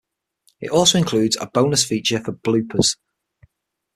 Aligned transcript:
It 0.59 0.71
also 0.71 0.97
includes 0.97 1.37
a 1.39 1.45
bonus 1.45 1.85
feature 1.85 2.19
for 2.19 2.31
bloopers. 2.31 2.95